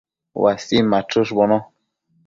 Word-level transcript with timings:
uasin 0.41 0.85
machëshbono 0.91 1.57